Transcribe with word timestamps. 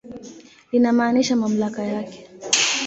Linamaanisha 0.71 1.35
mamlaka 1.35 1.83
yake. 1.85 2.29